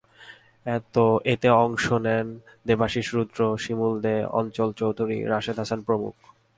[1.25, 2.27] এতে অংশ নেন
[2.67, 6.13] দেবাশিস রুদ্র, শিমুল দে, অঞ্চল চৌধুরী, রাশেদ হাসান প্রমুখ।